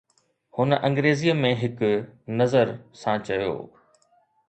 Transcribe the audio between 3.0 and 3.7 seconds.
سان چيو.